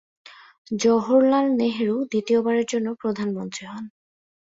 জওহরলাল 0.79 1.45
নেহেরু 1.59 1.95
দ্বিতীয়বারের 2.11 2.65
জন্য 2.65 2.87
প্রধানমন্ত্রী 3.01 3.63
হন। 3.65 3.85